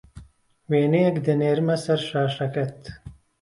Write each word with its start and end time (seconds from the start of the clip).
وێنەیەک 0.69 1.17
دەنێرمه 1.27 1.75
سەر 1.85 1.99
شاشەکەت 2.09 2.79